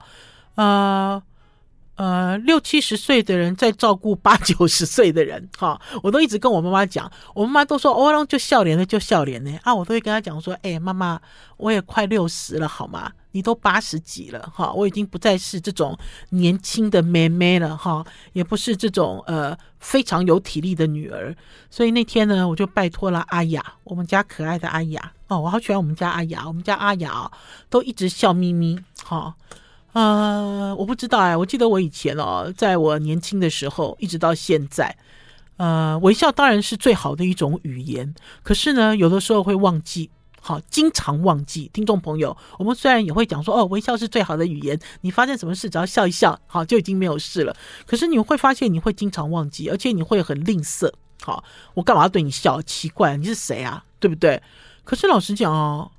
[0.55, 1.21] 呃
[1.97, 9.59] 呃，六七十岁的人在照顾八九十岁的人哈，我都一直跟我妈妈讲，我妈妈都说哦，就笑脸的就笑脸呢。
[9.63, 11.19] 啊，我都会跟她讲说，哎，妈妈，
[11.57, 13.11] 我也快六十了，好吗？
[13.31, 15.97] 你都八十几了哈，我已经不再是这种
[16.29, 21.35] 年轻的妹妹了哈，也不是这种呃非常有体力的女儿，
[21.69, 25.11] 所以那天呢，我就拜托了阿雅，我们家可爱的阿雅。
[25.27, 27.29] 哦，我好喜欢我们家阿雅，我们家阿雅
[27.69, 29.35] 都一直笑眯眯哈，
[29.93, 34.95] 呃，我不知道哎，我记得我以前哦，在我年轻的时候，一直到现在，
[35.57, 40.09] 呃，微笑当然是最好的一种语言，可是呢，有的时候会忘记。
[40.39, 44.79] 好，经常忘记听众朋友，我们虽然也会讲说，哦，微笑是最好的语言。
[45.01, 47.53] 你发生什么事，只要笑一笑，好，就已经没有事了。
[47.85, 50.89] 可是你会发现，你会经常忘记，而且你会很吝啬。
[51.21, 52.61] 好，我干嘛要对你笑？
[52.61, 53.83] 奇怪，你是谁啊？
[53.99, 54.41] 对不对？
[54.85, 55.91] 可是老实讲哦，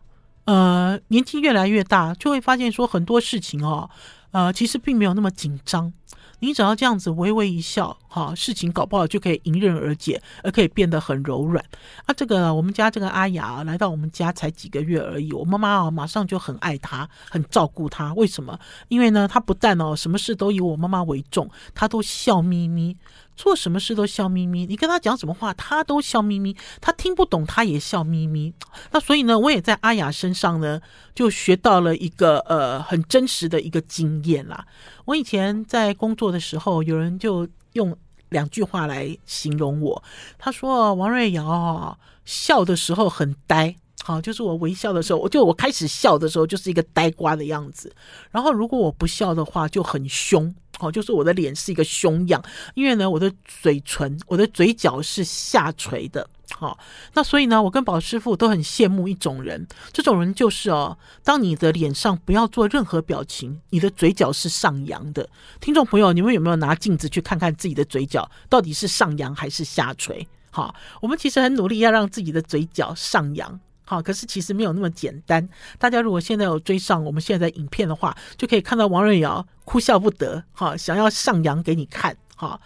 [0.49, 3.91] 呃，年纪越来越大，就会发现说很多事情哦，
[4.31, 5.93] 呃，其实并没有那么紧张。
[6.39, 11.63] 你只要这样子微微一笑，哈，事情搞不好就可以迎刃而解，而可以变得很柔软。
[12.07, 18.15] 啊，这个我们家这个阿雅来到我们家才几个月而已，我妈妈啊马上就很爱她，很照顾她。
[18.15, 18.59] 为什么？
[18.89, 22.97] 因为呢，她不但哦什么事都以我妈妈为重，她都笑眯眯。
[23.39, 26.57] 做什么事都笑眯眯，你跟他讲什么话，他都笑眯眯。
[26.81, 28.53] 他听不懂，他也笑眯眯。
[28.91, 30.81] 那所以呢，我也在阿雅身上呢，
[31.15, 34.67] 就学到了一个呃很真实的一个经验啦。
[35.05, 37.97] 我以前在工作的时候，有人就用
[38.31, 40.03] 两句话来形容我，
[40.37, 43.77] 他说王瑞瑶笑的时候很呆。
[44.03, 47.95] 好，就是我微笑的时候，我就我开始笑的时候，就是一个呆瓜的样子。
[48.33, 50.53] 然后如果我不笑的话，就很凶。
[50.81, 52.43] 哦，就是我的脸是一个凶样，
[52.75, 56.29] 因为呢，我的嘴唇、我的嘴角是下垂的。
[56.51, 56.79] 好，
[57.13, 65.29] 那所以呢，我跟宝师傅都很羡慕一种人，这种人就是哦，当你的脸上不要做任何表情，你的嘴角是上扬的。
[65.61, 70.27] 听众朋友，你们有没有拿镜子去看看自己的嘴角到底是上扬还是下垂？
[70.51, 73.61] 好，我们其实很努力要让自己的嘴角上扬。
[73.89, 75.49] 好，可是其实没有那么简单。
[75.79, 82.61] 大家如果现在有追上我们现在的影片的话，就可以看到王瑞瑶哭笑不得，哈，想要上扬给你看，哈，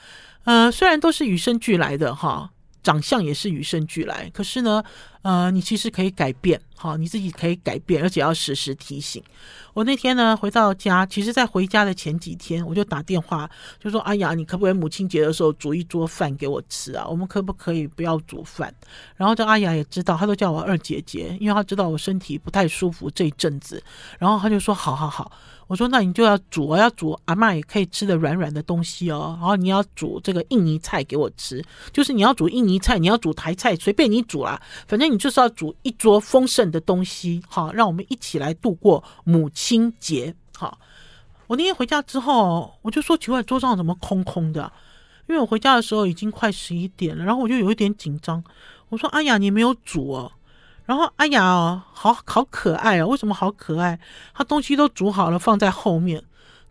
[0.44, 2.50] 呃，虽然都是与生俱来的，哈。
[2.82, 4.82] 长相也是与生俱来，可是呢，
[5.22, 9.22] 呃，你其实可以改变，好，你自己可以改变，而且要时时提醒。
[9.72, 13.48] 我那天呢回到家，其实，在回家的前几天，我就打电话
[13.80, 17.06] 就说：“哎呀，你可不可以母亲节的时候煮一桌饭给我吃啊？
[17.06, 18.74] 我们可不可以不要煮饭？”
[19.16, 23.82] 然后这阿雅也知道，她都叫我二姐姐，因为她知道我身体不太舒服这一阵子，
[24.18, 25.32] 然后她就说：“好好好。”
[25.72, 29.35] 我说：“那你就要煮啊，要煮阿嬷也可以吃的软软的东西哦。
[29.40, 40.35] 然后你要煮这个印尼菜给我吃，就是你要煮印尼菜，你要煮台菜，随便你煮啦，反正你就是要煮一桌丰盛的东西，好，让我们一起来度过母亲节。
[40.54, 40.78] 好，
[41.46, 44.70] 我那天回家之后，我就说奇怪，桌上怎么空空的？
[45.26, 48.44] 因为我回家的时候已经快十一点了，然后我就有一点紧张。
[48.90, 50.30] 我说：哎呀，你没有煮哦。”
[50.84, 53.06] 然后，阿雅，哦，好好可爱哦！
[53.06, 53.98] 为什么好可爱？
[54.34, 56.22] 他东西都煮好了，放在后面。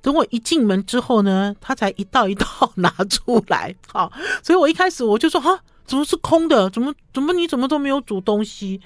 [0.02, 2.46] 等我一进门之后呢，他才一道一道
[2.76, 3.74] 拿出来。
[3.92, 4.12] 好，
[4.44, 6.70] 所以我一开始我就说：哈，怎么是空的？
[6.70, 8.82] 怎么怎么你怎么都没有煮东西？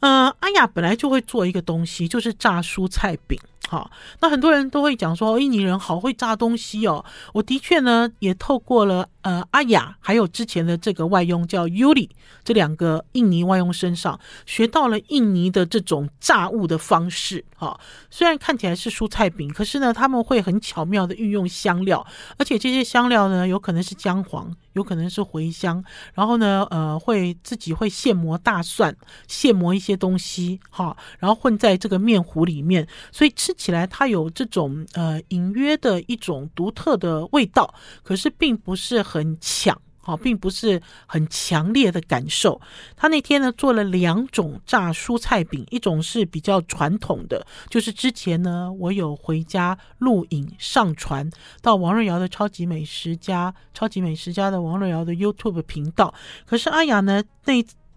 [0.00, 3.38] 嗯、阿雅本来就会做一个东西，就是炸蔬菜饼。
[3.68, 7.04] 好，那很多人都会讲说，印尼人好会炸东西哦。
[7.32, 12.08] 我的确呢，也透过了呃阿雅，还有之前的这个外佣叫 Yuli
[12.44, 17.44] 这两个印尼外佣身上，学到了印尼的这种炸物的方式。
[17.56, 22.06] 好，虽然看起来是蔬菜饼，可是呢，他们会很巧妙的运用香料，
[22.38, 24.54] 而且这些香料呢，有可能是姜黄。
[24.76, 28.94] 有可能是茴香，然后呢，呃，会自己会现磨大蒜，
[29.26, 39.76] 现磨一些东西，哈，然后混在这个面糊里面，所以吃起来它有这种呃隐约的一种独特的味道，可是并不是很强。
[39.98, 42.60] 好，并不是很强烈的感受。
[42.94, 51.28] 他那天呢做了两种炸蔬菜饼，一种是比较传统的，就是之前呢我有回家录影上传
[51.60, 56.14] 到王瑞瑶的超级美食家、超级美食家的王瑞瑶的 YouTube 频道。
[56.44, 57.54] 可是阿雅呢那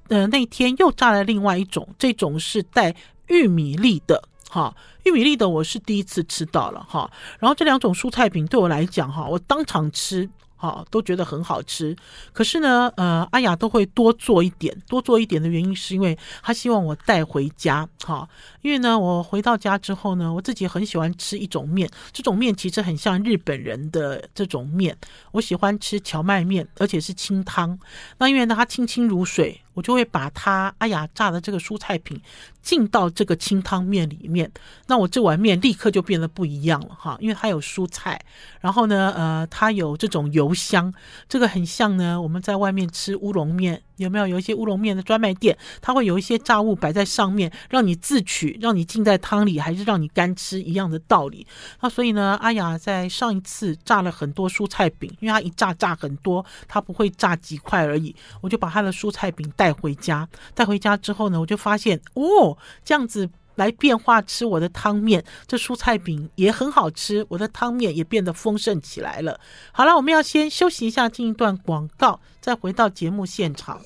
[0.08, 2.96] 呃那天又炸了另外一种，这种是带
[3.28, 4.24] 玉米粒的。
[4.50, 7.10] 哈，玉米粒的我是第一次吃到了哈。
[7.40, 10.30] 然后这两种蔬菜饼对我来讲哈，我当场吃。
[10.62, 11.96] 哈，都觉得很好吃。
[12.34, 17.88] 可是呢，呃，阿雅都会多做一点，多做一点的原因是因为她希望我带回家。
[18.04, 18.28] 哈，
[18.62, 24.98] 因为呢，我回到家之后呢，我自己很喜欢吃一种面，这种面其实很像日本人的这种面。
[25.32, 27.78] 我喜欢吃荞麦面，而且是清汤。
[28.18, 29.62] 那因为呢，它清清如水。
[29.76, 32.22] 我就会把它哎呀炸的这个蔬菜品
[32.62, 34.52] 浸到这个清汤面里面，
[34.88, 38.20] 那我这碗面立刻就变得不一样了哈，因为它有蔬菜，
[38.60, 40.94] 然后呢，呃，它有这种油香，
[41.30, 43.82] 这个很像呢，我们在外面吃乌龙面。
[44.00, 51.46] 有没有有一些乌龙面的专卖店，它会有一些炸物摆在上面，让你自取，让你浸在汤里，还是让你干吃一样的道理。
[51.82, 58.16] 那所以呢，阿雅在上一次炸了很多蔬菜饼，因为她一炸炸很多，她不会炸几块而已。
[58.42, 63.30] 我就把她的蔬菜饼带回家，带回家之后呢，我就发现哦，这样子。
[63.60, 69.38] 来变化吃我的汤面，这蔬菜饼也很好吃，我的汤面也变得丰盛起来了。
[69.74, 73.82] 好了，我们要先休息一下，进一段广告，再回到节目现场。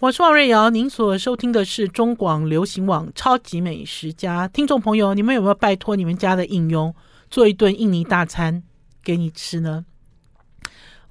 [0.00, 4.48] 我是王瑞瑶，您所收听的是中广流行网《超级美食家》。
[4.50, 6.94] 听众朋友，你们有没有拜托你们家的应用
[7.30, 8.62] 做一顿印尼大餐
[9.04, 9.84] 给你吃呢？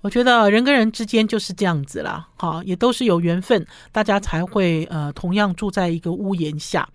[0.02, 6.88] 我觉得人跟人之间就是这样子啦，好，也都是有缘分，大家才会呃同样住在一个屋檐下。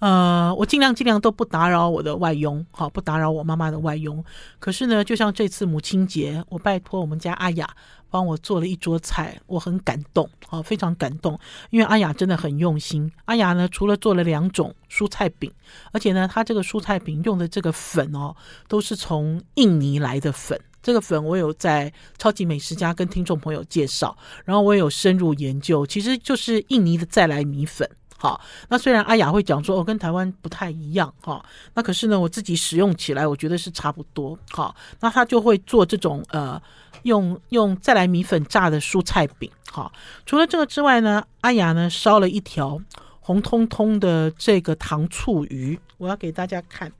[0.00, 4.24] 呃，我尽量尽量都不打扰我的外佣，好，不打扰我妈妈的外佣。
[4.58, 7.68] 可是呢，就像这次母亲节，我拜托我们家阿雅
[8.08, 13.12] 帮我做了一桌菜，我很感动，好，非常感动，因为阿雅真的很用心。
[13.26, 15.52] 阿雅呢，除了做了两种蔬菜饼，
[15.92, 18.34] 而且呢，她这个蔬菜饼用的这个粉哦，
[18.68, 20.58] 都是从印尼来的粉。
[20.82, 27.88] 这个粉我有在超级美食家跟听众朋友介绍，然后我也有深入研究，其实就是印尼的再来米粉。
[28.16, 28.38] 好，
[28.68, 34.38] 那虽然阿雅会讲说哦，跟台湾不太一样哈，那可是呢，我自己使用起来我觉得是差不多。
[34.50, 36.60] 好，那他就会做这种呃，
[37.04, 39.50] 用用再来米粉炸的蔬菜饼。
[39.70, 39.90] 好，
[40.26, 42.78] 除了这个之外呢，阿雅呢烧了一条
[43.20, 46.92] 红彤彤的这个糖醋鱼，我要给大家看，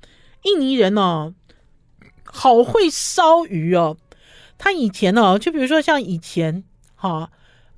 [0.44, 1.34] 印尼人哦。
[2.40, 3.94] 好会烧鱼哦！
[4.56, 6.64] 他以前哦，就比如说像以前
[6.96, 7.30] 哈，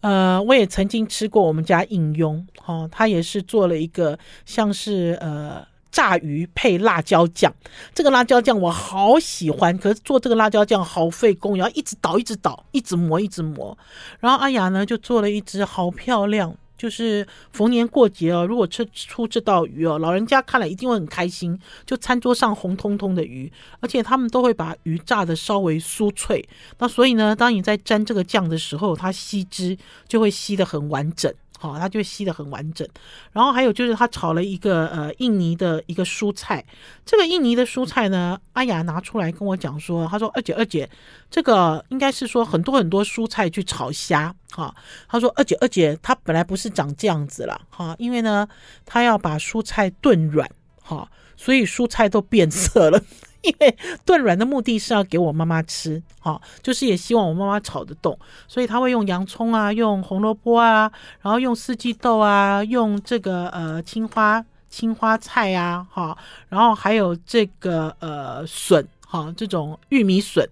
[0.02, 7.52] 呃，我也曾经吃过我们家应佣哈，他也是做了一个像是呃炸鱼配辣椒酱，
[7.92, 13.76] 这个辣椒酱我好喜欢，可是做这个辣椒酱好费工，要一直捣，一直捣，一直磨，一直磨。
[14.20, 16.54] 然后阿雅呢就做了一只好漂亮。
[16.82, 21.56] 就是逢年过节哦，如果吃出这道鱼哦，老人家看了一定会很开心。
[21.86, 26.44] 就餐桌上红彤彤的鱼，而且他们都会把鱼炸的稍微酥脆。
[26.78, 31.32] 那所以呢，当你在沾这个酱的时候，它吸汁就会吸得很完整。
[31.62, 32.84] 好，它就吸得很完整。
[33.30, 36.64] 然后还有就是，他炒了一个呃印尼的一个蔬菜。
[37.06, 40.90] 这个印尼的蔬菜呢，阿雅拿出来跟我讲说，他说二姐二姐，
[41.30, 44.34] 这个应该是说很多很多蔬菜去炒虾。
[44.50, 44.74] 哈，
[45.06, 47.60] 他说二姐二姐，它本来不是长这样子了。
[47.70, 48.48] 哈，因为呢，
[48.84, 50.50] 他要把蔬菜炖软。
[50.82, 53.00] 哈，所以蔬菜都变色了。
[53.44, 66.16] 因为炖软的目的是要给我妈妈吃，哈，就是也希望我妈妈炒得动，所以他会用洋葱啊，用红萝卜啊，然后用四季豆啊，用这个呃青花青花菜呀，哈，
[66.48, 70.48] 然后还有这个呃笋，哈，这种玉米笋，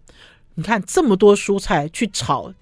[0.56, 2.52] 你看这么多蔬菜去炒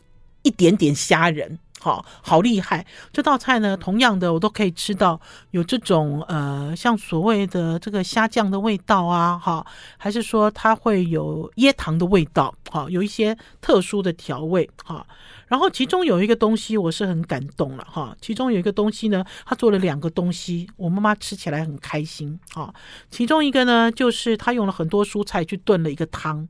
[0.43, 1.59] 一点点虾仁。
[1.81, 2.85] 好好厉害！
[3.12, 5.21] 这道菜呢，同样的我都可以吃到
[5.53, 9.64] 有这种呃，像所谓的这个虾酱的味道啊，哈，
[9.97, 15.07] 还是说它会有椰糖的味道，哈，有一些特殊的调味，哈。
[15.48, 22.72] 然后其中有一个东西我是很感动了哈，其中有一个东西呢，他做了两个东西，我妈妈吃起来很开心啊。
[23.11, 26.46] 其中一个呢，就是他用了很多蔬菜去炖了一个汤，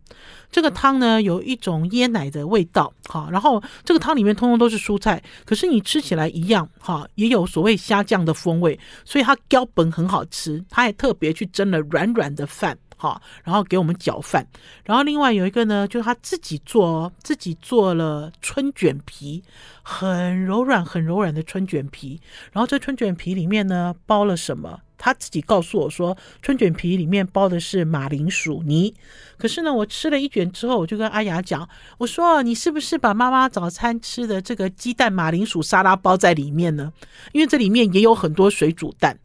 [0.50, 12.76] 这个汤呢有一种椰奶的味道哈，然后这个汤里面通通都是蔬菜，可是你吃起来一样哈，也有所谓虾酱的风味，所以它标本很好吃，他还特别去蒸了软软的饭。
[13.00, 14.44] 好，然后给我们搅饭，
[14.84, 19.40] 然后另外有一个呢，就是他自己做，自己做了春卷皮，
[19.82, 22.20] 很柔软、很柔软的春卷皮。
[22.50, 24.80] 然后这春卷皮里面呢，包了什么？
[25.00, 28.92] 他自己告诉我说，春卷皮里面包的是马铃薯泥。
[29.36, 31.68] 可是呢，我吃了一卷之后，我就跟阿雅讲，
[31.99, 36.92] 我说你是不是把妈妈早餐吃的这个鸡蛋马铃薯沙拉包在里面呢？
[37.30, 39.16] 因为这里面也有很多水煮蛋，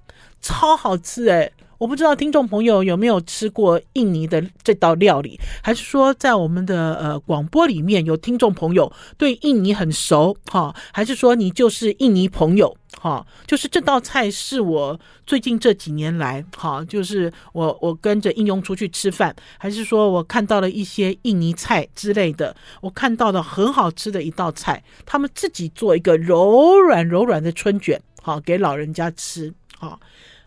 [0.42, 1.52] 超好吃诶。
[1.84, 10.74] 我不知道听众朋友有没有吃过印尼的这道料理，还是说在我们的呃广播里面有听众朋友对印尼很熟哈？
[10.94, 13.28] 还是说你就是印尼朋友哈？
[13.46, 30.00] 就是这道菜是我最近这几年来哈，就是我我跟着应用出去吃饭，还是说我看到了一些印尼菜之类的，我看到的很好吃的一道菜，他们自己做一个柔软柔软的春卷，好给老人家吃，好。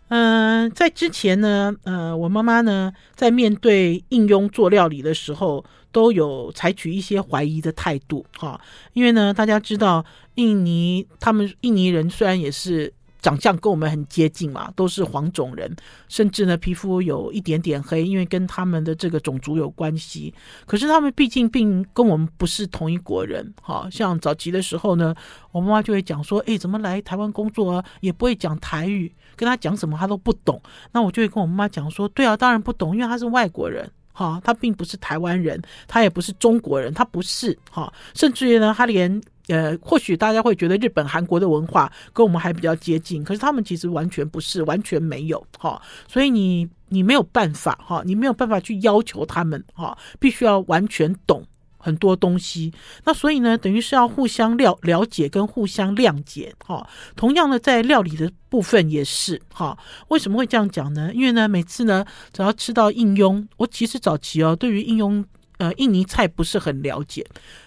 [0.09, 8.61] 嗯、在之前呢，呃，我妈妈呢，在面对应用做料理的时候，都有采取一些怀疑的态度，哈，
[8.93, 10.05] 因为呢，大家知道，
[10.37, 12.93] 印尼他们印尼人虽然也是
[13.27, 15.75] 长相跟我们很接近嘛，都是黄种人，
[16.09, 20.33] 甚至呢，皮肤有一点点黑，因为跟他们的这个种族有关系。
[20.65, 25.13] 可是他们毕竟并跟我们不是同一国人，哈，像早期的时候呢，
[25.51, 29.13] 我妈妈就会讲说，哎，怎么来台湾工作啊，也不会讲台语。
[29.35, 30.63] 跟他讲什么他都不懂，
[30.93, 51.45] 那我就会跟我妈妈讲说，对啊，当然不懂，因为他是外国人，哈，他并不是台湾人，他也不是中国人，他不是，哈，甚至于呢，他连呃，或许大家会觉得日本、韩国的文化跟我们还比较接近，可是他们其实完全不是，完全没有，哈，所以你你没有办法，哈，你没有办法去要求他们，哈，必须要完全懂。
[51.79, 52.73] 很多东西，
[53.05, 56.85] 那所以呢，等于是要互相了了解跟互相谅解，哈。
[57.15, 59.79] 同样的，在料理的部分也是，哈。
[60.09, 61.13] 为什么会这样讲呢？
[61.15, 65.25] 因为呢，每次呢，只要吃到应佣，我其实早期哦，对于应佣，
[65.59, 67.27] 呃，印尼菜不是很了解，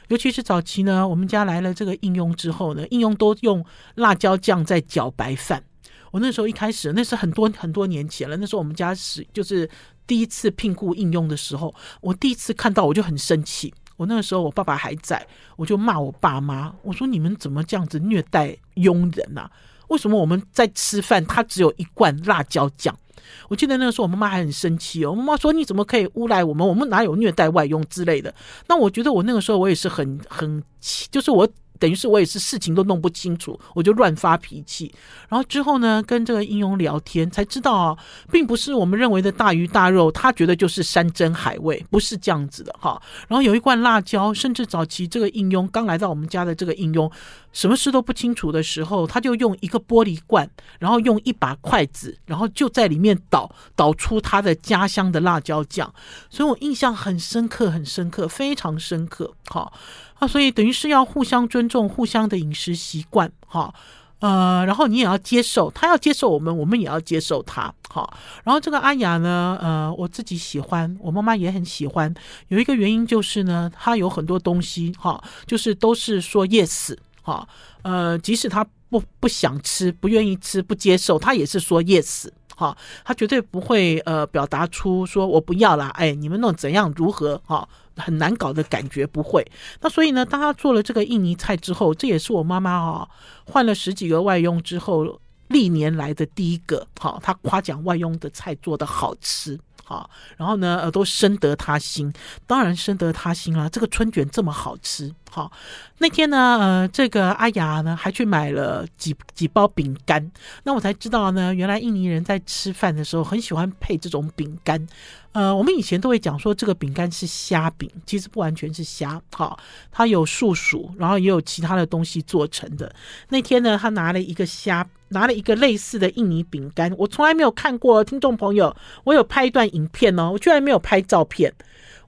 [0.09, 3.65] 尤其是早期呢，我们家来了这个应用之后呢，应用都用
[3.95, 5.63] 辣椒酱在搅白饭。
[6.11, 9.69] 我那时候一开始，那是很多很多年前了，那时候我们家是就是
[10.07, 13.73] 第一次聘雇应用的时候，我第一次看到我就很生气。
[13.97, 15.27] 我那个时候，我爸爸还在，
[15.57, 19.51] 我就骂我爸妈，我说你们怎么这样子虐待佣人啊？
[19.89, 22.97] 为什么我们在吃饭，他只有一罐辣椒酱？
[23.47, 26.67] 我记得那个时候，我妈妈还很生气哦，我妈妈说你怎么可以诬赖我们？
[26.67, 28.33] 我们哪有虐待外佣之类的？
[28.67, 30.63] 那我觉得我那个时候我也是很很，
[31.11, 31.47] 就是我。
[31.79, 34.93] 等于是我也是事情都弄不清楚，我就乱发脾气。
[35.29, 37.97] 然后之后呢，跟这个英佣聊天，才知道啊，
[38.29, 43.01] 并不是我们认为的大鱼大肉，他觉得就是山珍海味，不是这样子的哈。
[43.29, 47.09] 然后有一罐辣椒，甚至早期这个印佣刚来到我们家的这个印佣，
[47.51, 55.93] 什么事都不清楚的时候，他就用一个玻璃罐，然后用一把筷子，然后就在里面倒倒出他的家乡的辣椒酱，
[56.29, 59.33] 所以我印象很深刻，很深刻，非常深刻。
[59.47, 59.73] 好。
[60.19, 63.73] 啊，所以等于是要互相尊重，互相的饮食习惯，哈，
[64.19, 68.13] 呃，然后你也要接受，他要接受我们，我们也要接受他，好。
[68.43, 72.13] 然后这个阿雅呢，呃，我自己喜欢，我妈妈也很喜欢，
[72.49, 76.97] 有一个原因就是呢，他有很多东西，哈，就是都是说 yes，
[77.29, 77.47] 哈，
[77.83, 82.75] 呃，即使他不不想吃，不愿意吃，不接受，他也是说 yes，哈，
[83.05, 87.67] 他绝对不会呃表达出说我不要啦，哎，你们弄怎样如何，哈。
[87.99, 89.45] 很难搞的感觉不会，
[89.81, 93.09] 那所以呢，当他做了这个印尼菜之后，这也是我妈妈哈
[93.43, 95.19] 换了十几个外佣之后
[95.49, 99.59] 历年来的第一个哈，他夸奖外佣的菜做的好吃。
[99.89, 102.13] 好，然后呢，呃，都深得他心，
[102.45, 103.67] 当然深得他心啦。
[103.67, 105.51] 这个春卷这么好吃，好，
[105.97, 110.31] 那天呢，呃，这个阿雅呢还去买了几几包饼干，
[110.61, 114.87] 那我才知道呢，原来印尼人在吃饭的时候很喜欢配这种饼干。
[115.31, 119.59] 呃，我们以前都会讲说这个饼干是虾饼，其实不完全是虾，好，
[119.91, 122.93] 它有树薯，然后也有其他的东西做成的。
[123.29, 124.87] 那天呢，他拿了一个虾。
[125.11, 128.03] 拿了一个类似的印尼饼干，我从来没有看过。
[128.03, 128.75] 听众朋友，
[129.05, 131.51] 我有拍一段影片哦，我居然没有拍照片。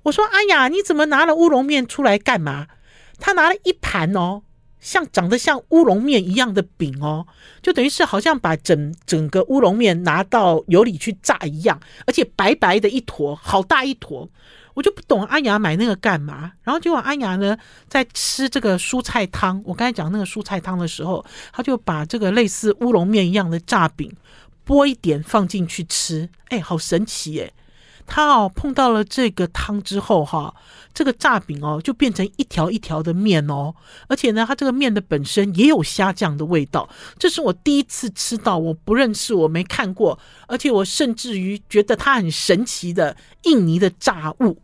[0.03, 2.67] 我说：“哎呀，你怎么拿了乌龙面出来干嘛？”
[3.19, 4.43] 他拿了一盘哦，
[4.81, 7.25] 像长得像乌龙面一样的饼哦，
[7.61, 14.27] 就等于是好像把整整个乌龙面拿到油里去炸一样，而且白白的一坨，好大一坨。
[14.73, 17.57] 我就不懂阿雅买那个干嘛，然后结果阿雅呢
[17.89, 19.61] 在吃这个蔬菜汤。
[19.65, 24.09] 我刚才讲那个蔬菜汤的时候，他就把这个类似乌龙面一样的炸饼
[24.65, 27.53] 剥一点放进去吃，哎，好神奇耶！
[28.05, 30.53] 他哦碰到了这个汤之后哈，
[30.93, 33.73] 这个炸饼哦就变成一条一条的面哦，
[34.07, 36.87] 而且呢，它这个面的本身也有虾酱的味道。
[37.17, 44.57] 这是我第一次吃到，我不认识，我没看过，而且我甚至于觉得它很神奇的印尼的炸物。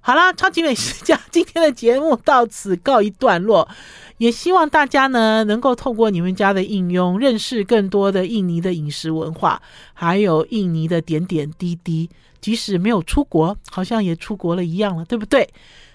[0.00, 3.68] 好啦，超级美食家今天的节目到此告一段落，
[4.16, 9.60] 也希望大家呢能够透过你们家的应用，认识更多的印尼的饮食文化，
[9.92, 12.08] 还有印尼的点点滴滴。
[12.40, 15.48] 即使没有出国，好像也出国了一样了，对不对？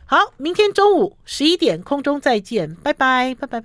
[0.06, 3.62] 好，明天中午十一点空中再见，拜拜，拜拜。